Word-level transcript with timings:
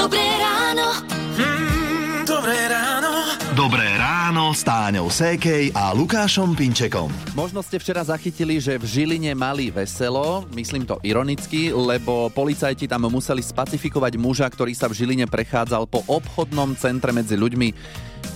Dobré 0.00 0.24
ráno. 0.40 0.96
Mm, 1.36 2.24
dobré 2.24 2.56
ráno. 2.72 3.12
Dobré 3.52 4.00
ráno 4.00 4.56
s 4.56 4.64
Táňou 4.64 5.12
Sékej 5.12 5.76
a 5.76 5.92
Lukášom 5.92 6.56
Pinčekom. 6.56 7.12
Možno 7.36 7.60
ste 7.60 7.76
včera 7.76 8.00
zachytili, 8.00 8.56
že 8.64 8.80
v 8.80 8.88
Žiline 8.88 9.36
mali 9.36 9.68
veselo, 9.68 10.48
myslím 10.56 10.88
to 10.88 10.96
ironicky, 11.04 11.68
lebo 11.68 12.32
policajti 12.32 12.88
tam 12.88 13.12
museli 13.12 13.44
spacifikovať 13.44 14.16
muža, 14.16 14.48
ktorý 14.48 14.72
sa 14.72 14.88
v 14.88 15.04
Žiline 15.04 15.28
prechádzal 15.28 15.84
po 15.84 16.00
obchodnom 16.08 16.72
centre 16.80 17.12
medzi 17.12 17.36
ľuďmi 17.36 17.68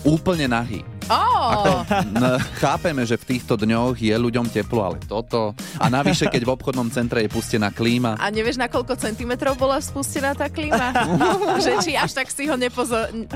úplne 0.04 0.52
nahý. 0.52 0.84
Oh, 1.08 1.84
N- 1.90 2.40
chápeme, 2.56 3.04
že 3.04 3.14
v 3.14 3.36
týchto 3.36 3.54
dňoch 3.54 3.96
je 3.96 4.14
ľuďom 4.14 4.48
teplo, 4.48 4.80
ale 4.82 4.96
toto. 5.00 5.52
A 5.76 5.88
navyše, 5.88 6.26
keď 6.26 6.42
v 6.42 6.50
obchodnom 6.52 6.88
centre 6.88 7.20
je 7.20 7.28
pustená 7.28 7.68
klíma. 7.68 8.16
a 8.16 8.26
nevieš, 8.28 8.56
na 8.56 8.66
koľko 8.66 8.96
centimetrov 8.96 9.54
bola 9.54 9.78
spustená 9.78 10.32
tá 10.32 10.48
klíma? 10.48 10.92
že 11.64 11.76
či 11.80 11.92
až 11.94 12.16
tak 12.16 12.28
si 12.28 12.48
ho 12.48 12.56
nepozo- 12.56 13.10
n- 13.12 13.28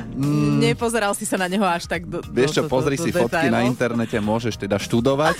nepozeral 0.58 1.12
si 1.12 1.28
sa 1.28 1.36
na 1.36 1.46
neho 1.46 1.64
až 1.64 1.84
tak 1.84 2.08
do, 2.08 2.24
Vieš 2.24 2.56
čo, 2.56 2.62
do, 2.64 2.68
do, 2.68 2.72
pozri 2.72 2.96
do, 2.96 3.04
si 3.04 3.10
do 3.12 3.20
fotky 3.20 3.48
na 3.48 3.64
internete, 3.64 4.16
môžeš 4.16 4.56
teda 4.56 4.80
študovať. 4.80 5.36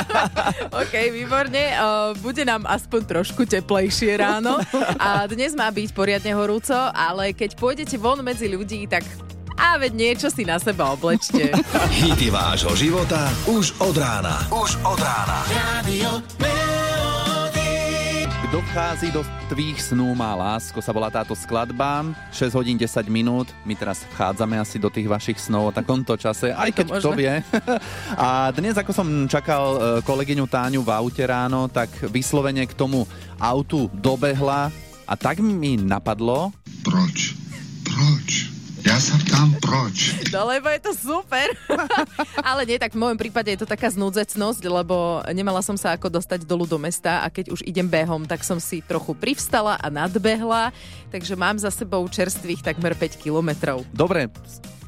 OK, 0.80 0.94
výborne. 1.12 1.76
Uh, 1.76 2.12
bude 2.18 2.42
nám 2.42 2.64
aspoň 2.64 3.00
trošku 3.04 3.44
teplejšie 3.44 4.16
ráno. 4.16 4.60
A 4.96 5.26
dnes 5.26 5.52
má 5.52 5.68
byť 5.68 5.92
poriadne 5.92 6.32
horúco, 6.32 6.76
ale 6.90 7.32
keď 7.32 7.56
pôjdete 7.56 7.96
von 7.96 8.20
medzi 8.20 8.48
ľudí, 8.48 8.86
tak 8.86 9.04
a 9.60 9.76
veď 9.76 9.92
niečo 9.92 10.32
si 10.32 10.48
na 10.48 10.56
seba 10.56 10.96
oblečte. 10.96 11.52
Hity 12.00 12.32
vášho 12.32 12.72
života 12.72 13.28
už 13.44 13.76
od 13.84 13.92
rána. 13.92 14.40
Už 14.48 14.80
od 14.80 14.96
rána. 14.96 15.44
Radio 15.52 16.24
Melody. 16.40 18.24
Kto 18.48 18.58
vchází 18.72 19.14
do 19.14 19.22
tvých 19.52 19.78
snú 19.78 20.16
má 20.16 20.34
lásko, 20.34 20.80
sa 20.82 20.90
volá 20.90 21.12
táto 21.12 21.36
skladba. 21.36 22.02
6 22.34 22.56
hodín 22.56 22.74
10 22.74 23.06
minút. 23.06 23.52
My 23.68 23.76
teraz 23.76 24.02
vchádzame 24.16 24.58
asi 24.58 24.80
do 24.80 24.88
tých 24.90 25.06
vašich 25.06 25.38
snov 25.38 25.70
o 25.70 25.76
takomto 25.76 26.16
čase, 26.16 26.50
aj 26.50 26.72
to 26.72 26.76
keď 26.82 26.86
kto 26.98 27.10
vie. 27.14 27.34
A 28.18 28.50
dnes, 28.50 28.74
ako 28.74 28.90
som 28.90 29.06
čakal 29.30 29.62
e, 29.62 29.78
kolegyňu 30.02 30.50
Táňu 30.50 30.80
v 30.82 30.90
aute 30.90 31.22
ráno, 31.22 31.70
tak 31.70 31.92
vyslovene 32.10 32.66
k 32.66 32.74
tomu 32.74 33.06
autu 33.38 33.86
dobehla 33.94 34.72
a 35.06 35.14
tak 35.14 35.38
mi 35.42 35.74
napadlo, 35.78 36.50
Proč? 36.82 37.36
Proč? 37.84 38.59
Ja 38.80 38.96
sa 38.96 39.12
ptám 39.20 39.52
proč. 39.60 40.16
No 40.32 40.48
lebo 40.48 40.72
je 40.72 40.80
to 40.80 40.92
super. 40.96 41.52
Ale 42.48 42.64
nie, 42.64 42.80
tak 42.80 42.96
v 42.96 43.00
môjom 43.00 43.18
prípade 43.20 43.52
je 43.52 43.60
to 43.60 43.68
taká 43.68 43.92
znúdzecnosť, 43.92 44.62
lebo 44.64 45.20
nemala 45.36 45.60
som 45.60 45.76
sa 45.76 45.92
ako 45.92 46.08
dostať 46.08 46.48
dolu 46.48 46.64
do 46.64 46.80
mesta 46.80 47.20
a 47.20 47.28
keď 47.28 47.52
už 47.52 47.60
idem 47.68 47.84
behom, 47.84 48.24
tak 48.24 48.40
som 48.40 48.56
si 48.56 48.80
trochu 48.80 49.12
privstala 49.12 49.76
a 49.76 49.86
nadbehla, 49.92 50.72
takže 51.12 51.36
mám 51.36 51.60
za 51.60 51.68
sebou 51.68 52.08
čerstvých 52.08 52.64
takmer 52.64 52.96
5 52.96 53.20
kilometrov. 53.20 53.84
dobre, 53.92 54.32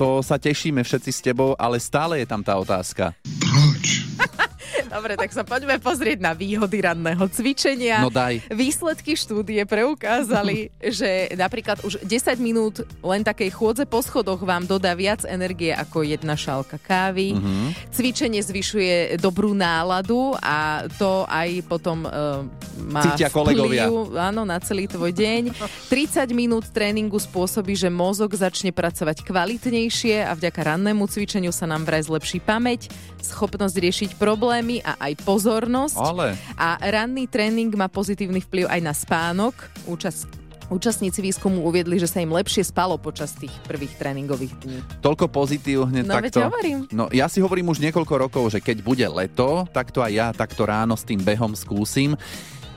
to 0.00 0.24
sa 0.24 0.40
tešíme 0.40 0.80
všetci 0.80 1.10
s 1.12 1.20
tebou, 1.20 1.52
ale 1.60 1.76
stále 1.76 2.24
je 2.24 2.26
tam 2.26 2.40
tá 2.40 2.56
otázka. 2.56 3.12
Proč? 3.22 4.08
Dobre, 4.92 5.18
tak 5.18 5.30
sa 5.32 5.42
poďme 5.42 5.76
pozrieť 5.80 6.18
na 6.22 6.32
výhody 6.36 6.84
ranného 6.84 7.24
cvičenia. 7.28 8.04
No 8.04 8.12
daj. 8.12 8.44
Výsledky 8.52 9.16
štúdie 9.16 9.64
preukázali, 9.64 10.72
že 10.78 11.32
napríklad 11.34 11.80
už 11.82 12.02
10 12.04 12.36
minút 12.38 12.84
len 13.00 13.22
takej 13.24 13.50
chôdze 13.52 13.84
po 13.88 14.00
schodoch 14.00 14.40
vám 14.42 14.64
dodá 14.68 14.92
viac 14.94 15.26
energie 15.26 15.72
ako 15.74 16.06
jedna 16.06 16.36
šálka 16.38 16.78
kávy. 16.78 17.34
Mhm. 17.36 17.92
Cvičenie 17.92 18.40
zvyšuje 18.40 19.18
dobrú 19.18 19.52
náladu 19.52 20.36
a 20.38 20.86
to 20.96 21.26
aj 21.28 21.48
potom 21.68 22.04
uh, 22.06 22.44
má 22.88 23.02
Cítia 23.12 23.28
kolegovia. 23.28 23.88
áno, 24.16 24.46
na 24.46 24.58
celý 24.62 24.86
tvoj 24.86 25.12
deň. 25.12 25.52
30 25.90 26.30
minút 26.32 26.70
tréningu 26.70 27.18
spôsobí, 27.18 27.74
že 27.76 27.92
mozog 27.92 28.32
začne 28.32 28.70
pracovať 28.70 29.26
kvalitnejšie 29.26 30.24
a 30.24 30.32
vďaka 30.32 30.60
rannému 30.74 31.04
cvičeniu 31.10 31.50
sa 31.50 31.68
nám 31.68 31.84
vraj 31.84 32.06
zlepší 32.06 32.38
pamäť, 32.38 32.88
schopnosť 33.20 33.76
riešiť 33.76 34.10
problémy 34.16 34.61
a 34.78 34.94
aj 35.00 35.18
pozornosť. 35.20 35.98
Ale 35.98 36.38
A 36.54 36.78
ranný 36.80 37.26
tréning 37.26 37.72
má 37.72 37.86
pozitívny 37.86 38.38
vplyv 38.40 38.66
aj 38.66 38.80
na 38.80 38.92
spánok. 38.92 39.52
Účast, 39.84 40.30
účastníci 40.68 41.18
výskumu 41.18 41.60
uviedli, 41.62 41.96
že 41.96 42.06
sa 42.06 42.18
im 42.18 42.30
lepšie 42.30 42.62
spalo 42.62 42.96
počas 42.96 43.34
tých 43.34 43.52
prvých 43.62 43.92
tréningových 43.96 44.54
dní. 44.58 44.78
toľko 45.00 45.26
pozitív 45.28 45.84
hneď 45.86 46.04
No, 46.04 46.14
takto. 46.16 46.40
hovorím. 46.40 46.78
No 46.88 47.10
ja 47.10 47.26
si 47.26 47.40
hovorím 47.40 47.68
už 47.68 47.82
niekoľko 47.82 48.14
rokov, 48.20 48.44
že 48.48 48.58
keď 48.58 48.80
bude 48.80 49.04
leto, 49.04 49.66
tak 49.68 49.90
to 49.90 50.00
aj 50.00 50.12
ja 50.12 50.26
takto 50.30 50.62
ráno 50.62 50.94
s 50.94 51.02
tým 51.02 51.18
behom 51.18 51.52
skúsim. 51.52 52.14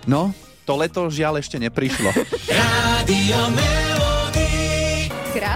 No, 0.03 0.33
to 0.65 0.73
leto 0.73 1.07
žiaľ 1.07 1.39
ešte 1.39 1.55
neprišlo. 1.55 2.09
Radio. 2.49 3.84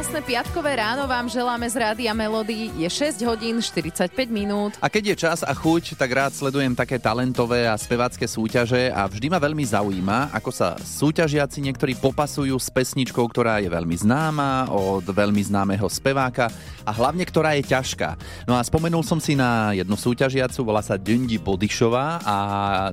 Krásne 0.09 0.25
piatkové 0.25 0.73
ráno 0.73 1.05
vám 1.05 1.29
želáme 1.29 1.69
z 1.69 1.85
Rádia 1.85 2.17
Melody. 2.17 2.73
Je 2.81 2.89
6 2.89 3.21
hodín 3.29 3.61
45 3.61 4.09
minút. 4.33 4.73
A 4.81 4.89
keď 4.89 5.13
je 5.13 5.15
čas 5.21 5.45
a 5.45 5.53
chuť, 5.53 5.93
tak 5.93 6.09
rád 6.09 6.33
sledujem 6.33 6.73
také 6.73 6.97
talentové 6.97 7.69
a 7.69 7.77
spevácké 7.77 8.25
súťaže 8.25 8.89
a 8.89 9.05
vždy 9.05 9.29
ma 9.29 9.37
veľmi 9.37 9.61
zaujíma, 9.61 10.33
ako 10.33 10.49
sa 10.49 10.73
súťažiaci 10.81 11.61
niektorí 11.61 11.93
popasujú 11.93 12.57
s 12.57 12.73
pesničkou, 12.73 13.21
ktorá 13.21 13.61
je 13.61 13.69
veľmi 13.69 13.93
známa, 14.01 14.73
od 14.73 15.05
veľmi 15.05 15.45
známeho 15.45 15.85
speváka 15.85 16.49
a 16.81 16.89
hlavne 16.89 17.21
ktorá 17.21 17.53
je 17.61 17.69
ťažká. 17.69 18.17
No 18.49 18.57
a 18.57 18.65
spomenul 18.65 19.05
som 19.05 19.21
si 19.21 19.37
na 19.37 19.77
jednu 19.77 19.93
súťažiacu, 19.93 20.65
volá 20.65 20.81
sa 20.81 20.97
Dundi 20.97 21.37
Bodišová 21.37 22.25
a 22.25 22.35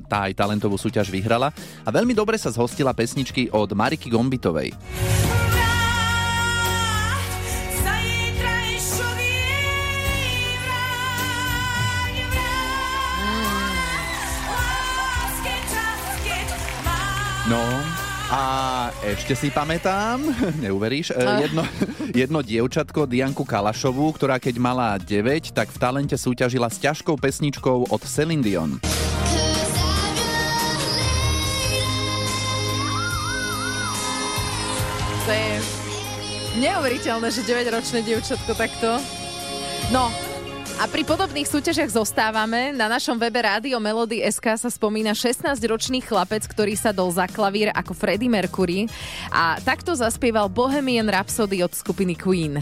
tá 0.05 0.29
aj 0.29 0.37
talentovú 0.37 0.77
súťaž 0.77 1.09
vyhrala 1.09 1.49
a 1.81 1.89
veľmi 1.89 2.13
dobre 2.13 2.37
sa 2.37 2.53
zhostila 2.53 2.93
pesničky 2.93 3.49
od 3.49 3.73
Mariky 3.73 4.05
Gombitovej. 4.05 4.69
No 17.47 17.63
a 18.27 18.43
ešte 19.07 19.31
si 19.31 19.47
pamätám, 19.47 20.19
neuveríš, 20.63 21.15
e, 21.15 21.23
Ah. 21.23 21.39
jedno, 21.39 21.63
jedno 22.11 22.39
dievčatko 22.43 23.07
Dianku 23.07 23.47
Kalašovú, 23.47 24.11
ktorá 24.11 24.35
keď 24.35 24.55
mala 24.59 24.99
9, 24.99 25.55
tak 25.55 25.71
v 25.71 25.79
talente 25.79 26.19
súťažila 26.19 26.67
s 26.67 26.83
ťažkou 26.83 27.15
pesničkou 27.15 27.87
od 27.87 28.01
Celine 28.03 28.43
Dion. 28.43 28.83
To 35.27 35.31
je 35.31 35.53
neuveriteľné, 36.63 37.27
že 37.27 37.43
9-ročné 37.43 37.99
dievčatko 38.03 38.55
takto. 38.55 38.99
No, 39.91 40.07
a 40.77 40.85
pri 40.85 41.01
podobných 41.01 41.49
súťažiach 41.49 41.89
zostávame. 41.89 42.69
Na 42.69 42.85
našom 42.85 43.17
webe 43.17 43.41
Rádio 43.41 43.81
Melody 43.81 44.21
SK 44.21 44.61
sa 44.61 44.69
spomína 44.69 45.17
16-ročný 45.17 46.05
chlapec, 46.05 46.45
ktorý 46.45 46.77
sa 46.77 46.93
dol 46.93 47.09
za 47.09 47.25
klavír 47.25 47.73
ako 47.73 47.97
Freddie 47.97 48.29
Mercury 48.29 48.85
a 49.33 49.57
takto 49.65 49.97
zaspieval 49.97 50.53
Bohemian 50.53 51.09
Rhapsody 51.09 51.65
od 51.65 51.73
skupiny 51.73 52.13
Queen. 52.13 52.61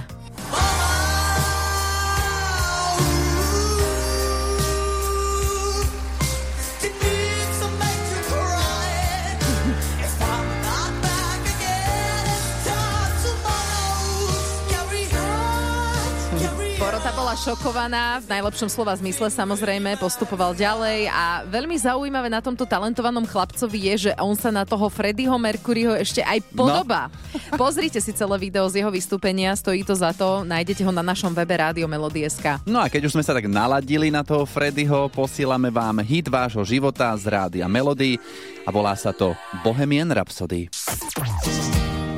Šokovaná, 17.45 18.25
v 18.25 18.41
najlepšom 18.41 18.73
slova 18.73 18.97
zmysle 18.97 19.29
samozrejme, 19.29 20.01
postupoval 20.01 20.57
ďalej 20.57 21.13
a 21.13 21.45
veľmi 21.45 21.77
zaujímavé 21.77 22.25
na 22.25 22.41
tomto 22.41 22.65
talentovanom 22.65 23.21
chlapcovi 23.29 23.93
je, 23.93 24.09
že 24.09 24.11
on 24.17 24.33
sa 24.33 24.49
na 24.49 24.65
toho 24.65 24.89
Freddieho 24.89 25.37
Mercuryho 25.37 25.93
ešte 25.93 26.25
aj 26.25 26.41
podobá. 26.57 27.13
Pozrite 27.53 28.01
si 28.01 28.17
celé 28.17 28.33
video 28.41 28.65
z 28.65 28.81
jeho 28.81 28.89
vystúpenia, 28.89 29.53
stojí 29.53 29.85
to 29.85 29.93
za 29.93 30.09
to, 30.17 30.41
nájdete 30.41 30.81
ho 30.81 30.89
na 30.89 31.05
našom 31.05 31.37
webe 31.37 31.53
Rádio 31.53 31.85
Melody.sk. 31.85 32.65
No 32.65 32.81
a 32.81 32.89
keď 32.89 33.13
už 33.13 33.13
sme 33.13 33.21
sa 33.21 33.37
tak 33.37 33.45
naladili 33.45 34.09
na 34.09 34.25
toho 34.25 34.49
Freddyho, 34.49 35.13
posielame 35.13 35.69
vám 35.69 36.01
hit 36.01 36.25
vášho 36.25 36.65
života 36.65 37.13
z 37.13 37.29
Rádia 37.29 37.69
Melody 37.69 38.17
a 38.65 38.73
volá 38.73 38.97
sa 38.97 39.13
to 39.13 39.37
Bohemian 39.61 40.09
Rhapsody. 40.09 40.65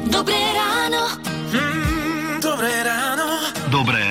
Dobré 0.07 0.39
ráno. 0.55 0.76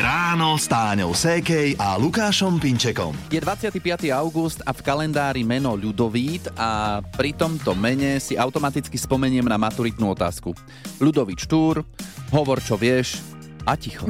Ráno 0.07 0.55
s 0.55 0.71
Táňou 0.71 1.11
Sékej 1.11 1.75
a 1.83 1.99
Lukášom 1.99 2.63
Pinčekom. 2.63 3.11
Je 3.27 3.43
25. 3.43 3.83
august 4.15 4.63
a 4.63 4.71
v 4.71 4.79
kalendári 4.79 5.43
meno 5.43 5.75
Ľudovít 5.75 6.47
a 6.55 7.03
pri 7.03 7.35
tomto 7.35 7.75
mene 7.75 8.23
si 8.23 8.39
automaticky 8.39 8.95
spomeniem 8.95 9.43
na 9.43 9.59
maturitnú 9.59 10.15
otázku. 10.15 10.55
Ľudovít 11.03 11.43
Štúr, 11.43 11.83
hovor 12.31 12.63
čo 12.63 12.79
vieš 12.79 13.19
a 13.67 13.75
ticho. 13.75 14.07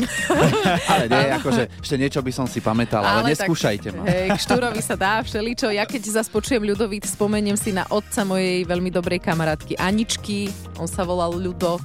ale 0.92 1.08
nie, 1.08 1.32
akože 1.40 1.80
ešte 1.80 1.96
niečo 1.96 2.20
by 2.20 2.28
som 2.28 2.44
si 2.44 2.60
pamätal, 2.60 3.00
ale, 3.00 3.24
ale 3.24 3.32
neskúšajte 3.32 3.88
tak, 3.88 3.96
ma. 3.96 4.04
Hej, 4.04 4.36
k 4.36 4.40
Štúrovi 4.52 4.82
sa 4.84 5.00
dá 5.00 5.24
všeličo. 5.24 5.72
Ja 5.72 5.88
keď 5.88 6.20
zase 6.20 6.28
počujem 6.28 6.60
Ľudovít, 6.60 7.08
spomeniem 7.08 7.56
si 7.56 7.72
na 7.72 7.88
otca 7.88 8.20
mojej 8.20 8.68
veľmi 8.68 8.92
dobrej 8.92 9.24
kamarátky 9.24 9.80
Aničky. 9.80 10.52
On 10.76 10.84
sa 10.84 11.08
volal 11.08 11.32
Ľudo. 11.40 11.80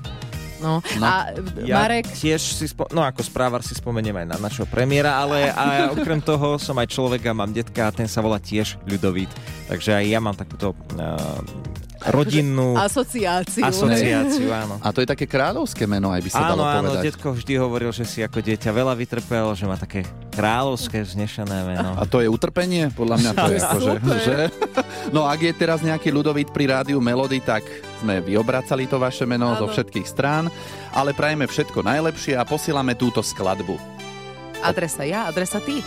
No. 0.62 0.78
No. 0.96 1.04
A 1.04 1.34
Ja 1.60 1.82
Marek, 1.82 2.06
tiež 2.08 2.38
si, 2.54 2.66
spo- 2.66 2.88
no 2.90 3.02
ako 3.02 3.20
správar 3.20 3.60
si 3.60 3.74
spomeniem 3.74 4.14
aj 4.16 4.28
na 4.28 4.38
našho 4.40 4.64
premiéra, 4.64 5.18
ale 5.18 5.50
a 5.50 5.90
okrem 5.90 6.22
toho 6.22 6.56
som 6.56 6.78
aj 6.78 6.88
človek 6.88 7.26
a 7.26 7.34
mám 7.34 7.50
detka 7.50 7.82
a 7.84 7.92
ten 7.92 8.06
sa 8.06 8.22
volá 8.22 8.38
tiež 8.38 8.78
Ľudovít. 8.84 9.34
Takže 9.66 9.92
aj 9.94 10.06
ja 10.06 10.20
mám 10.20 10.34
takúto 10.34 10.72
uh, 10.72 11.42
rodinnú 12.08 12.74
asociáciu. 12.82 13.62
asociáciu, 13.62 14.50
áno. 14.50 14.78
A 14.80 14.90
to 14.90 15.02
je 15.02 15.08
také 15.08 15.26
kráľovské 15.26 15.86
meno, 15.86 16.10
aj 16.10 16.22
by 16.22 16.30
sa 16.30 16.40
Áno, 16.44 16.50
dalo 16.56 16.64
áno, 16.64 16.90
povedať. 16.90 17.04
detko 17.08 17.28
vždy 17.32 17.54
hovoril, 17.56 17.92
že 17.92 18.06
si 18.06 18.20
ako 18.20 18.40
dieťa 18.40 18.70
veľa 18.70 18.94
vytrpel, 18.96 19.54
že 19.54 19.66
má 19.66 19.76
také 19.76 20.02
kráľovské 20.32 21.02
vznešené 21.02 21.58
meno. 21.64 21.94
A 21.94 22.06
to 22.06 22.18
je 22.18 22.28
utrpenie? 22.28 22.90
Podľa 22.90 23.16
mňa 23.18 23.32
to 23.32 23.46
je 23.48 23.60
akože, 23.60 23.92
že? 24.24 24.38
No 25.16 25.26
ak 25.26 25.42
je 25.42 25.52
teraz 25.52 25.82
nejaký 25.82 26.08
ľudovít 26.08 26.50
pri 26.50 26.70
rádiu 26.70 27.02
Melody, 27.02 27.42
tak 27.42 27.66
sme 28.02 28.18
vyobracali 28.20 28.90
to 28.90 28.98
vaše 28.98 29.30
meno 29.30 29.54
Áno. 29.54 29.62
zo 29.62 29.68
všetkých 29.70 30.08
strán, 30.10 30.50
ale 30.92 31.14
prajeme 31.14 31.46
všetko 31.46 31.86
najlepšie 31.86 32.34
a 32.34 32.44
posielame 32.44 32.98
túto 32.98 33.22
skladbu. 33.22 33.78
Adresa 34.62 35.06
ja, 35.06 35.30
adresa 35.30 35.62
ty. 35.62 35.86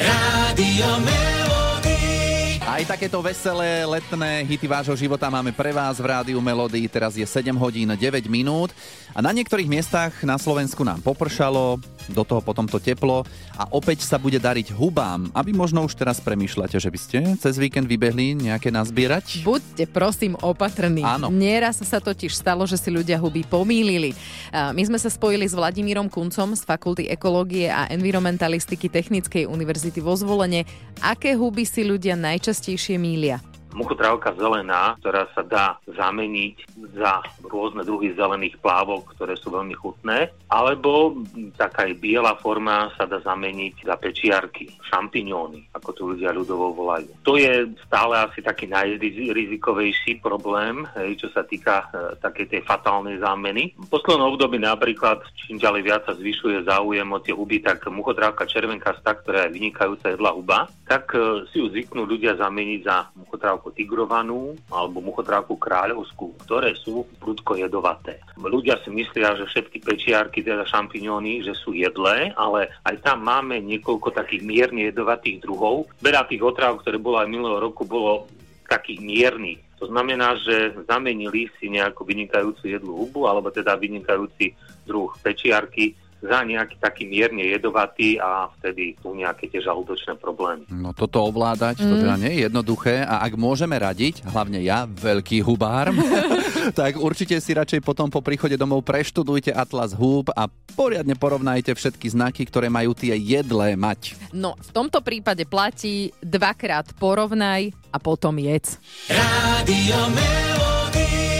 Rádio 0.00 0.88
Melody. 1.00 2.24
Aj 2.64 2.80
takéto 2.88 3.20
veselé 3.20 3.84
letné 3.84 4.48
hity 4.48 4.64
vášho 4.64 4.96
života 4.96 5.28
máme 5.28 5.52
pre 5.52 5.68
vás 5.70 6.00
v 6.00 6.08
rádiu 6.08 6.40
Melody. 6.40 6.88
Teraz 6.88 7.12
je 7.12 7.24
7 7.24 7.52
hodín 7.60 7.92
9 7.92 8.00
minút 8.26 8.72
a 9.12 9.20
na 9.20 9.30
niektorých 9.36 9.68
miestach 9.68 10.16
na 10.24 10.40
Slovensku 10.40 10.80
nám 10.80 11.04
popršalo, 11.04 11.76
do 12.12 12.26
toho 12.26 12.44
potom 12.44 12.68
to 12.68 12.82
teplo 12.82 13.22
a 13.56 13.64
opäť 13.72 14.04
sa 14.04 14.20
bude 14.20 14.36
dariť 14.36 14.74
hubám. 14.74 15.30
A 15.32 15.40
vy 15.40 15.54
možno 15.54 15.86
už 15.86 15.96
teraz 15.96 16.20
premýšľate, 16.20 16.76
že 16.76 16.90
by 16.90 16.98
ste 16.98 17.18
cez 17.40 17.54
víkend 17.56 17.86
vybehli 17.86 18.36
nejaké 18.36 18.68
nazbierať? 18.68 19.46
Buďte 19.46 19.88
prosím 19.88 20.34
opatrní. 20.42 21.06
Áno. 21.06 21.30
Nieraz 21.30 21.80
sa 21.80 22.02
totiž 22.02 22.34
stalo, 22.34 22.66
že 22.66 22.76
si 22.76 22.90
ľudia 22.90 23.16
huby 23.16 23.46
pomýlili. 23.46 24.12
My 24.50 24.82
sme 24.82 24.98
sa 24.98 25.08
spojili 25.08 25.46
s 25.46 25.54
Vladimírom 25.54 26.10
Kuncom 26.10 26.58
z 26.58 26.62
Fakulty 26.66 27.06
ekológie 27.06 27.70
a 27.70 27.86
environmentalistiky 27.88 28.90
Technickej 28.90 29.46
univerzity 29.46 30.02
vo 30.02 30.18
Zvolene. 30.18 30.66
Aké 30.98 31.38
huby 31.38 31.62
si 31.62 31.86
ľudia 31.86 32.18
najčastejšie 32.18 32.98
mília? 32.98 33.38
Muchotrávka 33.74 34.32
zelená, 34.38 34.94
ktorá 35.02 35.26
sa 35.34 35.42
dá 35.42 35.66
zameniť 35.90 36.56
za 36.94 37.20
rôzne 37.42 37.82
druhy 37.82 38.14
zelených 38.14 38.58
plávok, 38.62 39.14
ktoré 39.18 39.34
sú 39.34 39.50
veľmi 39.50 39.74
chutné, 39.74 40.30
alebo 40.46 41.18
taká 41.58 41.84
aj 41.84 42.00
biela 42.00 42.34
forma 42.40 42.88
sa 42.96 43.04
dá 43.04 43.20
zameniť 43.20 43.84
za 43.84 43.98
pečiarky, 44.00 44.70
šampiňóny, 44.88 45.74
ako 45.76 45.90
to 45.92 46.02
ľudia 46.14 46.32
ľudovo 46.32 46.72
volajú. 46.72 47.12
To 47.26 47.36
je 47.36 47.68
stále 47.84 48.14
asi 48.24 48.40
taký 48.40 48.70
najrizikovejší 48.70 50.24
problém, 50.24 50.88
hej, 50.96 51.20
čo 51.20 51.28
sa 51.34 51.44
týka 51.44 51.90
e, 51.92 52.16
takej 52.22 52.46
tej 52.56 52.62
fatálnej 52.64 53.20
zámeny. 53.20 53.76
V 53.76 53.88
poslednom 53.90 54.32
období 54.32 54.56
napríklad, 54.56 55.20
čím 55.36 55.60
ďalej 55.60 55.82
viac 55.84 56.02
sa 56.08 56.16
zvyšuje 56.16 56.64
záujem 56.64 57.08
o 57.10 57.18
tie 57.20 57.36
huby, 57.36 57.60
tak 57.60 57.84
muchotrávka 57.90 58.48
červenkastá, 58.48 59.18
ktorá 59.20 59.46
je 59.48 59.54
vynikajúca 59.58 60.14
jedla 60.14 60.30
huba, 60.32 60.58
tak 60.88 61.12
e, 61.12 61.44
si 61.52 61.60
ju 61.60 61.68
zvyknú 61.68 62.08
ľudia 62.08 62.38
zameniť 62.40 62.80
za 62.84 63.12
muchotrávku 63.18 63.63
tigrovanú 63.72 64.58
alebo 64.68 65.00
muchotrávku 65.00 65.56
kráľovskú, 65.56 66.34
ktoré 66.44 66.76
sú 66.76 67.08
prudko 67.22 67.56
jedovaté. 67.56 68.20
Ľudia 68.36 68.82
si 68.84 68.90
myslia, 68.92 69.38
že 69.38 69.48
všetky 69.48 69.80
pečiarky, 69.80 70.44
teda 70.44 70.68
šampiňóny, 70.68 71.46
že 71.46 71.54
sú 71.56 71.72
jedlé, 71.72 72.34
ale 72.36 72.68
aj 72.84 73.00
tam 73.00 73.24
máme 73.24 73.62
niekoľko 73.64 74.12
takých 74.12 74.42
mierne 74.44 74.90
jedovatých 74.90 75.40
druhov. 75.40 75.88
Veľa 76.04 76.28
tých 76.28 76.42
otráv, 76.44 76.82
ktoré 76.82 77.00
bolo 77.00 77.22
aj 77.22 77.28
minulého 77.30 77.60
roku, 77.62 77.86
bolo 77.88 78.28
takých 78.68 79.00
miernych. 79.00 79.60
To 79.82 79.90
znamená, 79.92 80.38
že 80.40 80.72
zamenili 80.88 81.50
si 81.60 81.68
nejakú 81.68 82.08
vynikajúcu 82.08 82.72
jedlú 82.72 83.04
hubu, 83.04 83.28
alebo 83.28 83.52
teda 83.52 83.76
vynikajúci 83.76 84.56
druh 84.88 85.12
pečiarky 85.20 85.92
za 86.24 86.40
nejaký 86.40 86.80
taký 86.80 87.04
mierne 87.04 87.44
jedovatý 87.44 88.16
a 88.16 88.48
vtedy 88.58 88.96
sú 89.04 89.12
nejaké 89.12 89.52
tie 89.52 89.60
žalúdočné 89.60 90.16
problémy. 90.16 90.64
No 90.72 90.96
toto 90.96 91.20
ovládať, 91.20 91.84
to 91.84 91.94
teda 92.00 92.16
nie 92.16 92.40
je 92.40 92.40
jednoduché 92.48 93.04
a 93.04 93.20
ak 93.28 93.36
môžeme 93.36 93.76
radiť, 93.76 94.24
hlavne 94.24 94.64
ja, 94.64 94.88
veľký 94.88 95.44
hubár, 95.44 95.92
tak 96.78 96.96
určite 96.96 97.36
si 97.44 97.52
radšej 97.52 97.84
potom 97.84 98.08
po 98.08 98.24
príchode 98.24 98.56
domov 98.56 98.80
preštudujte 98.88 99.52
Atlas 99.52 99.92
húb 99.92 100.32
a 100.32 100.48
poriadne 100.72 101.12
porovnajte 101.12 101.76
všetky 101.76 102.08
znaky, 102.08 102.48
ktoré 102.48 102.72
majú 102.72 102.96
tie 102.96 103.12
jedlé 103.20 103.76
mať. 103.76 104.16
No, 104.32 104.56
v 104.56 104.70
tomto 104.72 105.04
prípade 105.04 105.44
platí 105.44 106.08
dvakrát 106.24 106.96
porovnaj 106.96 107.68
a 107.92 107.98
potom 108.00 108.40
jedz. 108.40 108.80
Rádio 109.12 110.00
Melody. 110.10 111.33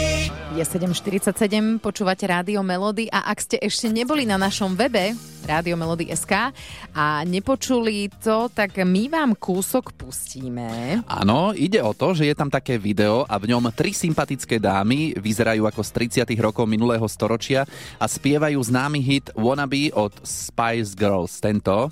Je 0.55 0.63
7.47, 0.63 1.83
počúvate 1.83 2.23
Rádio 2.23 2.63
Melody 2.63 3.11
a 3.11 3.27
ak 3.27 3.43
ste 3.43 3.59
ešte 3.59 3.91
neboli 3.91 4.23
na 4.23 4.39
našom 4.39 4.71
webe 4.71 5.11
Rádio 5.43 5.75
Melody 5.75 6.07
SK 6.15 6.55
a 6.95 7.27
nepočuli 7.27 8.07
to, 8.23 8.47
tak 8.55 8.79
my 8.79 9.11
vám 9.11 9.35
kúsok 9.35 9.91
pustíme. 9.91 11.03
Áno, 11.11 11.51
ide 11.51 11.83
o 11.83 11.91
to, 11.91 12.15
že 12.15 12.31
je 12.31 12.35
tam 12.39 12.47
také 12.47 12.79
video 12.79 13.27
a 13.27 13.35
v 13.35 13.51
ňom 13.51 13.67
tri 13.75 13.91
sympatické 13.91 14.55
dámy 14.55 15.19
vyzerajú 15.19 15.67
ako 15.67 15.83
z 15.83 16.23
30 16.23 16.39
rokov 16.39 16.63
minulého 16.71 17.03
storočia 17.11 17.67
a 17.99 18.07
spievajú 18.07 18.55
známy 18.55 19.03
hit 19.03 19.35
Wannabe 19.35 19.91
od 19.91 20.15
Spice 20.23 20.95
Girls. 20.95 21.35
Tento. 21.43 21.91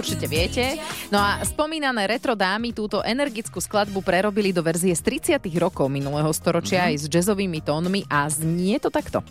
Určite 0.00 0.24
viete. 0.24 0.64
No 1.06 1.22
a 1.22 1.38
spomínané 1.46 2.10
retro 2.10 2.34
dámy 2.34 2.74
túto 2.74 2.98
energickú 2.98 3.62
skladbu 3.62 4.02
prerobili 4.02 4.50
do 4.50 4.58
verzie 4.62 4.90
z 4.90 5.38
30 5.38 5.38
rokov 5.62 5.86
minulého 5.86 6.30
storočia 6.34 6.90
aj 6.90 6.94
s 6.98 7.04
jazzovými 7.06 7.62
tónmi 7.62 8.02
a 8.10 8.26
znie 8.26 8.82
to 8.82 8.90
takto. 8.90 9.22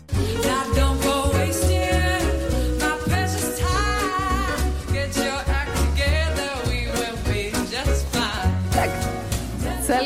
Now 0.76 1.15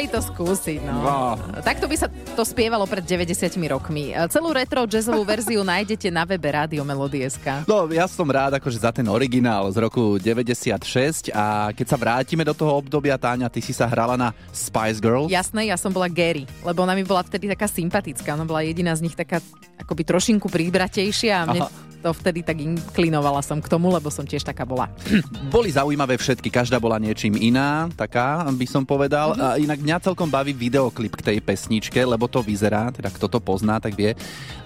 Chceli 0.00 0.16
to 0.16 0.24
skúsiť, 0.32 0.80
no. 0.80 1.36
Takto 1.60 1.84
by 1.84 1.92
sa 1.92 2.08
to 2.08 2.40
spievalo 2.40 2.88
pred 2.88 3.04
90 3.04 3.52
rokmi. 3.68 4.16
Celú 4.32 4.48
retro 4.48 4.88
jazzovú 4.88 5.28
verziu 5.28 5.60
nájdete 5.60 6.08
na 6.08 6.24
webe 6.24 6.48
Rádio 6.48 6.80
Melody.sk. 6.88 7.68
No, 7.68 7.84
ja 7.92 8.08
som 8.08 8.24
rád 8.24 8.56
akože 8.56 8.80
za 8.80 8.96
ten 8.96 9.04
originál 9.12 9.68
z 9.68 9.76
roku 9.76 10.16
96 10.16 11.28
a 11.36 11.68
keď 11.76 11.84
sa 11.84 12.00
vrátime 12.00 12.48
do 12.48 12.56
toho 12.56 12.80
obdobia, 12.80 13.20
Táňa, 13.20 13.52
ty 13.52 13.60
si 13.60 13.76
sa 13.76 13.84
hrala 13.92 14.16
na 14.16 14.32
Spice 14.56 15.04
Girls. 15.04 15.28
Jasné, 15.28 15.68
ja 15.68 15.76
som 15.76 15.92
bola 15.92 16.08
Gary, 16.08 16.48
lebo 16.64 16.80
ona 16.80 16.96
mi 16.96 17.04
bola 17.04 17.20
vtedy 17.20 17.52
taká 17.52 17.68
sympatická. 17.68 18.40
Ona 18.40 18.48
bola 18.48 18.64
jediná 18.64 18.96
z 18.96 19.04
nich 19.04 19.12
taká 19.12 19.44
akoby 19.80 20.08
trošinku 20.08 20.48
príbratejšia 20.48 21.44
a 21.44 21.48
mne 21.48 21.60
Aha. 21.68 21.72
to 22.00 22.10
vtedy 22.16 22.40
tak 22.44 22.56
inklinovala 22.60 23.40
som 23.44 23.60
k 23.60 23.68
tomu, 23.68 23.92
lebo 23.92 24.08
som 24.12 24.24
tiež 24.24 24.44
taká 24.44 24.64
bola. 24.64 24.88
Boli 25.52 25.72
zaujímavé 25.72 26.20
všetky, 26.20 26.48
každá 26.52 26.80
bola 26.80 27.00
niečím 27.00 27.36
iná, 27.36 27.88
taká 27.92 28.44
by 28.48 28.66
som 28.68 28.84
povedal. 28.84 29.36
A 29.36 29.56
inak 29.60 29.80
mňa 29.80 29.89
celkom 29.98 30.28
baví 30.28 30.54
videoklip 30.54 31.18
k 31.18 31.26
tej 31.32 31.38
pesničke, 31.42 31.98
lebo 32.04 32.28
to 32.28 32.44
vyzerá, 32.44 32.92
teda 32.94 33.10
kto 33.10 33.26
to 33.26 33.40
pozná, 33.40 33.80
tak 33.80 33.96
vie, 33.96 34.14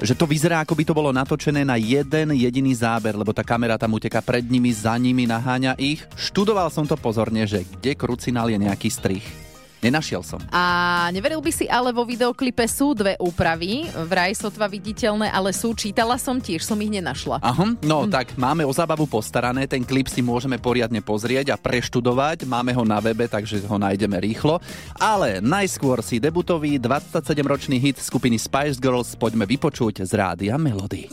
že 0.03 0.19
to 0.19 0.29
vyzerá, 0.29 0.61
ako 0.61 0.75
by 0.75 0.85
to 0.85 0.93
bolo 0.93 1.15
natočené 1.15 1.63
na 1.63 1.79
jeden 1.79 2.35
jediný 2.35 2.75
záber, 2.75 3.15
lebo 3.15 3.31
tá 3.31 3.47
kamera 3.47 3.79
tam 3.79 3.95
uteká 3.95 4.21
pred 4.21 4.43
nimi, 4.45 4.75
za 4.75 4.99
nimi, 4.99 5.25
naháňa 5.25 5.79
ich. 5.79 6.03
Študoval 6.19 6.69
som 6.69 6.85
to 6.85 6.99
pozorne, 6.99 7.47
že 7.47 7.63
kde 7.63 7.95
krucinál 7.95 8.51
je 8.51 8.59
nejaký 8.59 8.91
strich. 8.91 9.44
Nenašiel 9.85 10.25
som. 10.25 10.41
A 10.49 11.13
neveril 11.13 11.45
by 11.45 11.53
si, 11.53 11.69
ale 11.69 11.93
vo 11.93 12.09
videoklipe 12.09 12.65
sú 12.65 12.97
dve 12.97 13.21
úpravy, 13.21 13.85
vraj 14.09 14.33
sotva 14.33 14.65
viditeľné, 14.65 15.29
ale 15.29 15.53
sú, 15.53 15.77
čítala 15.77 16.17
som 16.17 16.41
tiež, 16.41 16.65
som 16.65 16.81
ich 16.81 16.89
nenašla. 16.89 17.45
Aha, 17.45 17.77
no 17.85 18.09
tak 18.09 18.33
máme 18.41 18.65
o 18.65 18.73
zábavu 18.73 19.05
postarané, 19.05 19.69
ten 19.69 19.85
klip 19.85 20.09
si 20.09 20.25
môžeme 20.25 20.57
poriadne 20.57 21.05
pozrieť 21.05 21.53
a 21.53 21.61
preštudovať, 21.61 22.49
máme 22.49 22.73
ho 22.73 22.81
na 22.89 22.97
webe, 23.05 23.29
takže 23.29 23.61
ho 23.69 23.77
nájdeme 23.77 24.17
rýchlo. 24.25 24.57
Ale 24.97 25.45
najskôr 25.45 26.01
si 26.01 26.17
debutový 26.17 26.81
27-ročný 26.81 27.77
hit 27.77 28.01
skupiny 28.01 28.41
Spice 28.41 28.81
Girls 28.81 29.13
poďme 29.21 29.45
vypočuť 29.45 30.09
z 30.09 30.13
rádia 30.17 30.57
Melody. 30.57 31.13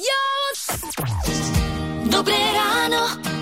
Dobré 2.08 2.40
ráno. 2.56 3.02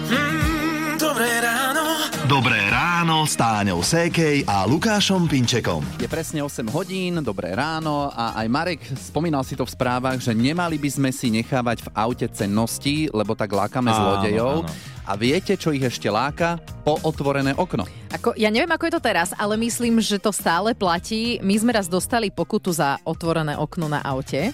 Mm, 0.10 0.98
dobré 0.98 1.30
ráno. 1.38 1.84
Dobré 2.26 2.58
ráno 2.74 2.79
s 3.00 3.40
Táňou 3.40 3.80
Sékej 3.80 4.44
a 4.44 4.68
Lukášom 4.68 5.24
Pinčekom. 5.24 5.80
Je 6.04 6.12
presne 6.12 6.44
8 6.44 6.68
hodín, 6.68 7.24
dobré 7.24 7.56
ráno 7.56 8.12
a 8.12 8.36
aj 8.36 8.48
Marek 8.52 8.82
spomínal 8.92 9.40
si 9.48 9.56
to 9.56 9.64
v 9.64 9.72
správach, 9.72 10.20
že 10.20 10.36
nemali 10.36 10.76
by 10.76 10.90
sme 10.92 11.10
si 11.16 11.32
nechávať 11.32 11.88
v 11.88 11.90
aute 11.96 12.28
cennosti, 12.28 13.08
lebo 13.16 13.40
tak 13.40 13.56
lákame 13.56 13.88
Áno, 13.88 14.00
zlodejov. 14.04 14.56
áno. 14.68 14.99
A 15.10 15.18
viete, 15.18 15.58
čo 15.58 15.74
ich 15.74 15.82
ešte 15.82 16.06
láka? 16.06 16.62
Po 16.86 17.02
otvorené 17.02 17.58
okno. 17.58 17.82
Ako, 18.10 18.34
ja 18.34 18.50
neviem, 18.50 18.70
ako 18.70 18.90
je 18.90 18.94
to 18.98 19.06
teraz, 19.06 19.30
ale 19.38 19.54
myslím, 19.58 20.02
že 20.02 20.18
to 20.18 20.34
stále 20.34 20.74
platí. 20.74 21.38
My 21.46 21.58
sme 21.62 21.74
raz 21.74 21.86
dostali 21.86 22.34
pokutu 22.34 22.74
za 22.74 22.98
otvorené 23.06 23.54
okno 23.54 23.86
na 23.86 24.02
aute. 24.02 24.50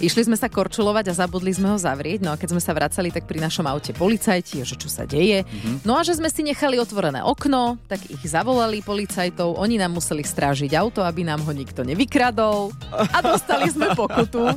Išli 0.00 0.28
sme 0.28 0.36
sa 0.36 0.52
korčulovať 0.52 1.12
a 1.12 1.16
zabudli 1.24 1.48
sme 1.52 1.72
ho 1.72 1.78
zavrieť. 1.80 2.20
No 2.20 2.32
a 2.32 2.40
keď 2.40 2.52
sme 2.52 2.60
sa 2.60 2.76
vracali, 2.76 3.08
tak 3.08 3.24
pri 3.24 3.40
našom 3.40 3.64
aute 3.64 3.96
policajti, 3.96 4.60
že 4.60 4.76
čo 4.76 4.92
sa 4.92 5.08
deje. 5.08 5.48
No 5.88 5.96
a 5.96 6.04
že 6.04 6.20
sme 6.20 6.28
si 6.28 6.44
nechali 6.44 6.76
otvorené 6.76 7.24
okno, 7.24 7.80
tak 7.88 8.04
ich 8.12 8.20
zavolali 8.28 8.84
policajtov. 8.84 9.56
Oni 9.56 9.80
nám 9.80 9.96
museli 9.96 10.20
strážiť 10.20 10.76
auto, 10.76 11.00
aby 11.00 11.24
nám 11.24 11.40
ho 11.48 11.52
nikto 11.56 11.88
nevykradol. 11.88 12.76
A 12.92 13.24
dostali 13.24 13.72
sme 13.72 13.96
pokutu. 13.96 14.52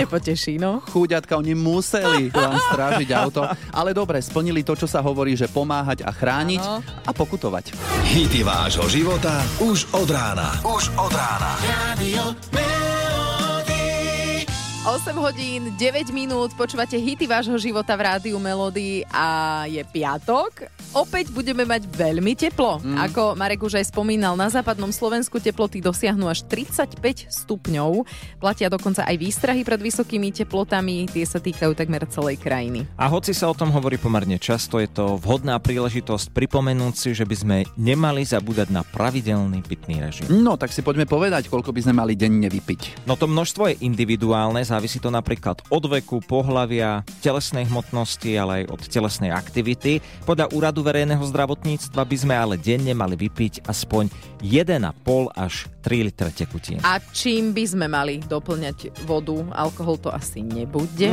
Nepoteší, 0.00 0.56
no. 0.56 0.80
Chúďatka, 0.88 1.36
oni 1.36 1.52
museli 1.52 2.32
vám 2.32 2.56
strážiť 2.72 3.08
auto. 3.12 3.44
Ale 3.76 3.92
dobre, 3.92 4.24
splnili 4.24 4.64
to, 4.64 4.72
čo 4.72 4.88
sa 4.90 5.06
hovorí, 5.06 5.38
že 5.38 5.46
pomáhať 5.46 6.02
a 6.02 6.10
chrániť 6.10 6.58
Áno. 6.58 6.82
a 6.82 7.10
pokutovať. 7.14 7.78
Hity 8.10 8.42
vášho 8.42 8.90
života 8.90 9.38
už 9.62 9.86
od 9.94 10.10
rána. 10.10 10.58
Už 10.66 10.90
od 10.98 11.14
rána. 11.14 11.54
Radio. 11.62 12.59
8 14.80 15.12
hodín, 15.20 15.76
9 15.76 16.08
minút, 16.08 16.56
počúvate 16.56 16.96
hity 16.96 17.28
vášho 17.28 17.52
života 17.60 17.92
v 17.92 18.08
rádiu 18.08 18.40
Melody 18.40 19.04
a 19.12 19.68
je 19.68 19.84
piatok. 19.84 20.72
Opäť 20.96 21.28
budeme 21.36 21.68
mať 21.68 21.84
veľmi 21.84 22.32
teplo. 22.32 22.80
Mm. 22.80 22.96
Ako 23.12 23.36
Marek 23.36 23.60
už 23.60 23.76
aj 23.76 23.92
spomínal, 23.92 24.40
na 24.40 24.48
západnom 24.48 24.88
Slovensku 24.88 25.36
teploty 25.36 25.84
dosiahnu 25.84 26.24
až 26.32 26.48
35 26.48 26.96
stupňov. 27.28 28.08
Platia 28.40 28.72
dokonca 28.72 29.04
aj 29.04 29.20
výstrahy 29.20 29.68
pred 29.68 29.84
vysokými 29.84 30.32
teplotami, 30.32 31.12
tie 31.12 31.28
sa 31.28 31.44
týkajú 31.44 31.76
takmer 31.76 32.08
celej 32.08 32.40
krajiny. 32.40 32.88
A 32.96 33.04
hoci 33.12 33.36
sa 33.36 33.52
o 33.52 33.54
tom 33.54 33.68
hovorí 33.76 34.00
pomerne 34.00 34.40
často, 34.40 34.80
je 34.80 34.88
to 34.88 35.20
vhodná 35.20 35.60
príležitosť 35.60 36.32
pripomenúť 36.32 36.94
si, 36.96 37.12
že 37.12 37.28
by 37.28 37.36
sme 37.36 37.56
nemali 37.76 38.24
zabúdať 38.24 38.72
na 38.72 38.80
pravidelný 38.80 39.60
pitný 39.60 40.00
režim. 40.00 40.24
No, 40.32 40.56
tak 40.56 40.72
si 40.72 40.80
poďme 40.80 41.04
povedať, 41.04 41.52
koľko 41.52 41.68
by 41.68 41.84
sme 41.84 42.00
mali 42.00 42.16
denne 42.16 42.48
vypiť. 42.48 43.04
No 43.04 43.20
to 43.20 43.28
množstvo 43.28 43.76
je 43.76 43.84
individuálne, 43.84 44.70
závisí 44.80 44.96
to 44.96 45.12
napríklad 45.12 45.60
od 45.68 45.84
veku, 45.92 46.24
pohlavia, 46.24 47.04
telesnej 47.20 47.68
hmotnosti, 47.68 48.32
ale 48.32 48.64
aj 48.64 48.72
od 48.72 48.80
telesnej 48.88 49.28
aktivity. 49.28 50.00
Podľa 50.24 50.56
Úradu 50.56 50.80
verejného 50.80 51.20
zdravotníctva 51.20 52.00
by 52.00 52.16
sme 52.16 52.32
ale 52.32 52.56
denne 52.56 52.96
mali 52.96 53.12
vypiť 53.12 53.68
aspoň 53.68 54.08
1,5 54.40 54.80
až 55.36 55.68
3 55.80 56.06
litre 56.06 56.28
tekutín. 56.32 56.80
A 56.84 57.00
čím 57.12 57.56
by 57.56 57.64
sme 57.64 57.86
mali 57.88 58.20
doplňať 58.20 59.04
vodu? 59.08 59.36
Alkohol 59.52 59.96
to 60.00 60.12
asi 60.12 60.44
nebude. 60.44 61.08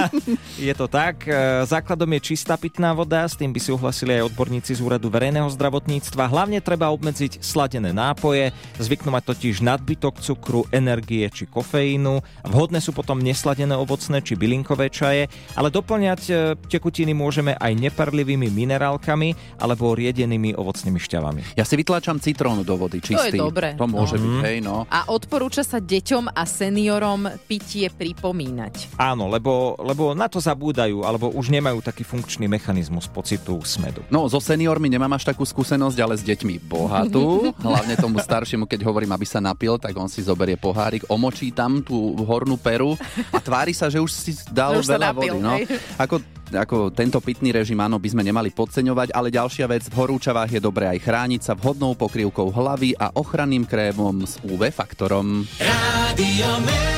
Je 0.60 0.72
to 0.76 0.88
tak. 0.88 1.24
e, 1.24 1.64
Základom 1.64 2.08
je 2.16 2.32
čistá 2.32 2.56
pitná 2.60 2.92
voda, 2.92 3.24
s 3.24 3.36
tým 3.36 3.52
by 3.52 3.60
súhlasili 3.60 4.20
aj 4.20 4.32
odborníci 4.32 4.76
z 4.76 4.80
Úradu 4.84 5.08
verejného 5.08 5.48
zdravotníctva. 5.52 6.28
Hlavne 6.28 6.60
treba 6.60 6.92
obmedziť 6.92 7.40
sladené 7.40 7.96
nápoje, 7.96 8.52
zvyknú 8.80 9.12
mať 9.12 9.24
totiž 9.32 9.64
nadbytok 9.64 10.20
cukru, 10.20 10.68
energie 10.68 11.24
či 11.32 11.48
kofeínu. 11.48 12.20
Vhodné 12.44 12.83
sú 12.84 12.92
potom 12.92 13.16
nesladené 13.16 13.72
ovocné 13.72 14.20
či 14.20 14.36
bylinkové 14.36 14.92
čaje, 14.92 15.32
ale 15.56 15.72
doplňať 15.72 16.20
e, 16.28 16.32
tekutiny 16.68 17.16
môžeme 17.16 17.56
aj 17.56 17.72
neparlivými 17.72 18.52
minerálkami 18.52 19.56
alebo 19.56 19.96
riedenými 19.96 20.52
ovocnými 20.52 21.00
šťavami. 21.00 21.56
Ja 21.56 21.64
si 21.64 21.80
vytláčam 21.80 22.20
citrón 22.20 22.60
do 22.60 22.76
vody 22.76 23.00
čistý. 23.00 23.40
dobré. 23.40 23.72
To 23.80 23.88
môže 23.88 24.20
byť, 24.20 24.34
hej, 24.44 24.58
no. 24.60 24.84
A 24.92 25.08
odporúča 25.08 25.64
sa 25.64 25.80
deťom 25.80 26.36
a 26.36 26.42
seniorom 26.44 27.24
pitie 27.48 27.88
pripomínať. 27.88 29.00
Áno, 29.00 29.32
lebo, 29.32 29.80
lebo 29.80 30.12
na 30.12 30.28
to 30.28 30.36
zabúdajú 30.42 31.06
alebo 31.08 31.32
už 31.32 31.48
nemajú 31.48 31.80
taký 31.80 32.04
funkčný 32.04 32.44
mechanizmus 32.50 33.08
pocitu 33.08 33.56
smedu. 33.64 34.04
No, 34.12 34.28
so 34.28 34.42
seniormi 34.42 34.92
nemám 34.92 35.16
až 35.16 35.32
takú 35.32 35.46
skúsenosť, 35.46 35.98
ale 36.02 36.14
s 36.20 36.22
deťmi 36.26 36.60
bohatú. 36.68 37.48
Hlavne 37.64 37.94
tomu 37.96 38.20
staršiemu, 38.20 38.68
keď 38.68 38.84
hovorím, 38.84 39.14
aby 39.14 39.24
sa 39.24 39.40
napil, 39.40 39.80
tak 39.80 39.94
on 39.94 40.10
si 40.10 40.20
zoberie 40.20 40.58
pohárik, 40.58 41.06
omočí 41.08 41.54
tam 41.54 41.80
tú 41.80 42.18
hornú 42.26 42.58
peru 42.74 42.98
a 43.30 43.38
tvári 43.38 43.70
sa, 43.70 43.86
že 43.86 44.02
už 44.02 44.10
si 44.10 44.34
dal 44.50 44.74
už 44.82 44.90
veľa 44.90 45.14
napil, 45.14 45.38
vody. 45.38 45.46
No. 45.46 45.54
hej. 45.54 45.64
Ako, 45.94 46.18
ako 46.50 46.76
tento 46.90 47.22
pitný 47.22 47.54
režim, 47.54 47.78
áno, 47.78 48.02
by 48.02 48.08
sme 48.10 48.26
nemali 48.26 48.50
podceňovať, 48.50 49.14
ale 49.14 49.30
ďalšia 49.30 49.70
vec, 49.70 49.86
v 49.86 49.94
horúčavách 49.94 50.50
je 50.50 50.60
dobré 50.60 50.90
aj 50.90 50.98
chrániť 50.98 51.40
sa 51.46 51.54
vhodnou 51.54 51.94
pokrývkou 51.94 52.50
hlavy 52.50 52.98
a 52.98 53.14
ochranným 53.14 53.62
krémom 53.62 54.26
s 54.26 54.42
UV 54.42 54.74
faktorom. 54.74 55.46
Radio. 55.62 56.93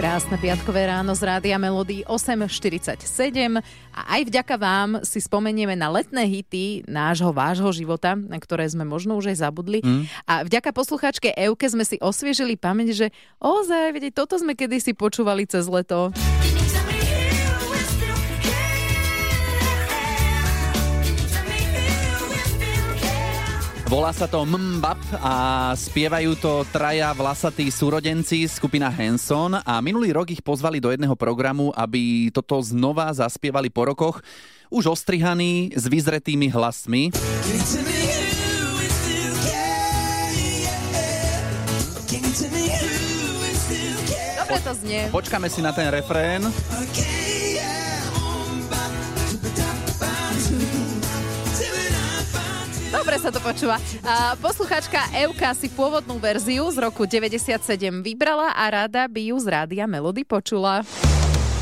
Krásne 0.00 0.40
piatkové 0.40 0.88
ráno 0.88 1.12
z 1.12 1.28
Rádia 1.28 1.60
Melody 1.60 2.08
8.47 2.08 3.04
a 3.92 4.00
aj 4.16 4.32
vďaka 4.32 4.56
vám 4.56 5.04
si 5.04 5.20
spomenieme 5.20 5.76
na 5.76 5.92
letné 5.92 6.24
hity 6.24 6.88
nášho, 6.88 7.28
vášho 7.36 7.68
života, 7.68 8.16
na 8.16 8.40
ktoré 8.40 8.64
sme 8.64 8.88
možno 8.88 9.20
už 9.20 9.36
aj 9.36 9.44
zabudli. 9.44 9.84
Mm. 9.84 10.08
A 10.24 10.40
vďaka 10.40 10.72
poslucháčke 10.72 11.36
Euke 11.36 11.68
sme 11.68 11.84
si 11.84 12.00
osviežili 12.00 12.56
pamäť, 12.56 12.96
že 12.96 13.06
ozaj, 13.44 13.92
vedieť, 13.92 14.24
toto 14.24 14.40
sme 14.40 14.56
kedysi 14.56 14.96
počúvali 14.96 15.44
cez 15.44 15.68
leto. 15.68 16.16
Volá 23.90 24.14
sa 24.14 24.30
to 24.30 24.46
Mbap 24.46 25.02
a 25.18 25.34
spievajú 25.74 26.38
to 26.38 26.62
traja 26.70 27.10
vlasatí 27.10 27.74
súrodenci 27.74 28.46
skupina 28.46 28.86
Hanson 28.86 29.58
a 29.58 29.82
minulý 29.82 30.14
rok 30.14 30.30
ich 30.30 30.46
pozvali 30.46 30.78
do 30.78 30.94
jedného 30.94 31.18
programu, 31.18 31.74
aby 31.74 32.30
toto 32.30 32.62
znova 32.62 33.10
zaspievali 33.10 33.66
po 33.66 33.90
rokoch, 33.90 34.22
už 34.70 34.94
ostrihaní 34.94 35.74
s 35.74 35.90
vyzretými 35.90 36.54
hlasmi. 36.54 37.10
Dobre 44.38 44.58
to 44.62 44.72
znie. 44.86 45.10
Počkáme 45.10 45.50
si 45.50 45.58
na 45.66 45.74
ten 45.74 45.90
refrén. 45.90 46.46
Dobre 52.90 53.16
sa 53.22 53.30
to 53.30 53.38
počúva. 53.38 53.78
A 54.02 54.34
poslucháčka 54.42 54.98
Euka 55.14 55.54
si 55.54 55.70
pôvodnú 55.70 56.18
verziu 56.18 56.66
z 56.74 56.82
roku 56.82 57.06
97 57.06 57.56
vybrala 58.02 58.50
a 58.50 58.64
rada 58.66 59.06
by 59.06 59.30
ju 59.30 59.36
z 59.38 59.46
Rádia 59.46 59.86
Melody 59.86 60.26
počula. 60.26 60.82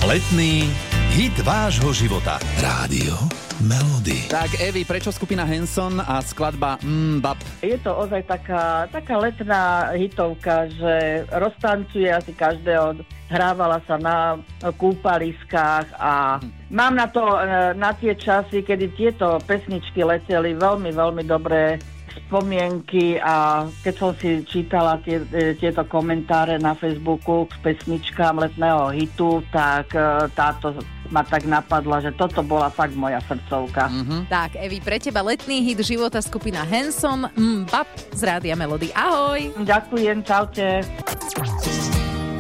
Letný 0.09 0.73
hit 1.13 1.37
vášho 1.45 1.93
života. 1.93 2.41
Rádio 2.65 3.48
Melody. 3.59 4.31
Tak 4.31 4.63
Evi, 4.63 4.87
prečo 4.87 5.11
skupina 5.11 5.43
Hanson 5.43 5.99
a 5.99 6.23
skladba 6.23 6.79
Mbap? 6.87 7.43
Je 7.59 7.75
to 7.83 7.91
ozaj 7.91 8.23
taká, 8.31 8.87
taká 8.87 9.19
letná 9.19 9.91
hitovka, 9.99 10.71
že 10.71 11.27
roztancuje 11.35 12.07
asi 12.07 12.31
každého. 12.39 13.03
Hrávala 13.27 13.83
sa 13.83 13.99
na 13.99 14.39
kúpaliskách 14.63 15.91
a 15.99 16.39
mám 16.71 16.95
na 16.95 17.11
to, 17.11 17.21
e, 17.21 17.75
na 17.75 17.91
tie 17.99 18.15
časy, 18.15 18.63
kedy 18.63 18.95
tieto 18.95 19.43
pesničky 19.43 20.07
leteli 20.07 20.55
veľmi, 20.55 20.95
veľmi 20.95 21.23
dobré 21.27 21.83
spomienky 22.27 23.21
a 23.21 23.67
keď 23.85 23.95
som 23.95 24.11
si 24.17 24.43
čítala 24.43 24.99
tie, 25.05 25.23
e, 25.31 25.55
tieto 25.55 25.87
komentáre 25.87 26.59
na 26.59 26.75
Facebooku 26.75 27.47
k 27.47 27.55
pesničkám 27.63 28.41
letného 28.41 28.91
hitu, 28.95 29.45
tak 29.55 29.93
e, 29.95 30.27
táto 30.35 30.75
ma 31.09 31.25
tak 31.25 31.49
napadla, 31.49 32.05
že 32.05 32.13
toto 32.13 32.45
bola 32.45 32.69
fakt 32.69 32.93
moja 32.93 33.21
srdcovka. 33.25 33.89
Tak, 34.29 34.61
Evi, 34.61 34.79
pre 34.85 35.01
teba 35.01 35.25
letný 35.25 35.65
hit 35.65 35.81
života 35.81 36.21
skupina 36.21 36.65
Hanson 36.69 37.33
Mbap 37.33 37.89
z 38.13 38.21
Rádia 38.21 38.55
Melody. 38.55 38.93
Ahoj! 38.93 39.57
Ďakujem, 39.65 40.21
čaute. 40.21 40.85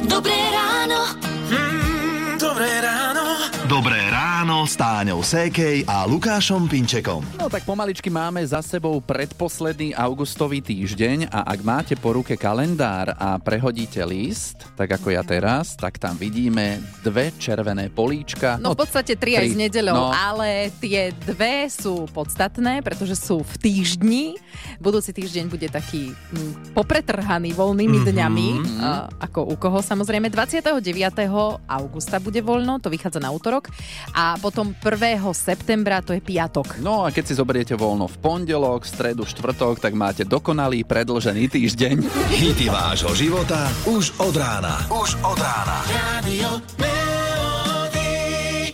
Dobré 0.04 0.36
ráno. 0.52 1.00
Mm, 1.48 2.36
dobré 2.36 2.70
ráno. 2.84 3.24
Dobré 3.68 3.97
ráno 4.48 4.64
s 4.64 4.80
Táňou 4.80 5.20
Sékej 5.20 5.84
a 5.84 6.08
Lukášom 6.08 6.72
Pinčekom. 6.72 7.20
No 7.36 7.52
tak 7.52 7.68
pomaličky 7.68 8.08
máme 8.08 8.40
za 8.40 8.64
sebou 8.64 8.96
predposledný 8.96 9.92
augustový 9.92 10.64
týždeň 10.64 11.28
a 11.28 11.52
ak 11.52 11.60
máte 11.60 11.92
po 12.00 12.16
ruke 12.16 12.32
kalendár 12.32 13.12
a 13.12 13.36
prehodíte 13.36 14.00
list, 14.08 14.64
tak 14.72 14.96
ako 14.96 15.12
ja 15.12 15.20
teraz, 15.20 15.76
tak 15.76 16.00
tam 16.00 16.16
vidíme 16.16 16.80
dve 17.04 17.28
červené 17.36 17.92
políčka. 17.92 18.56
No 18.56 18.72
v 18.72 18.88
podstate 18.88 19.20
tri 19.20 19.36
aj 19.36 19.44
tri. 19.44 19.52
s 19.52 19.56
nedeľou, 19.60 19.92
No. 19.92 20.16
ale 20.16 20.72
tie 20.80 21.12
dve 21.12 21.68
sú 21.68 22.08
podstatné, 22.08 22.80
pretože 22.80 23.20
sú 23.20 23.44
v 23.44 23.52
týždni. 23.60 24.40
Budúci 24.80 25.12
týždeň 25.12 25.44
bude 25.44 25.68
taký 25.68 26.08
mm, 26.08 26.72
popretrhaný 26.72 27.52
voľnými 27.52 28.00
Mhm. 28.00 28.06
dňami, 28.08 28.48
a, 28.80 29.12
ako 29.28 29.44
u 29.44 29.60
koho 29.60 29.84
samozrejme. 29.84 30.32
29. 30.32 30.72
augusta 31.68 32.16
bude 32.16 32.40
voľno, 32.40 32.80
to 32.80 32.88
vychádza 32.88 33.20
na 33.20 33.28
útorok. 33.28 33.68
A 34.16 34.37
potom 34.40 34.72
1. 34.72 35.20
septembra, 35.36 36.00
to 36.00 36.16
je 36.16 36.22
piatok. 36.22 36.80
No 36.80 37.04
a 37.04 37.12
keď 37.12 37.24
si 37.28 37.34
zoberiete 37.38 37.74
voľno 37.76 38.08
v 38.08 38.16
pondelok, 38.18 38.88
stredu, 38.88 39.28
štvrtok, 39.28 39.82
tak 39.82 39.92
máte 39.92 40.24
dokonalý 40.24 40.82
predlžený 40.88 41.50
týždeň. 41.52 41.96
Hity 42.32 42.66
vášho 42.72 43.12
života 43.12 43.68
už 43.84 44.16
od 44.22 44.34
rána. 44.34 44.74
Už 44.88 45.18
od 45.22 45.38
rána. 45.38 45.78
Radio. 45.92 47.27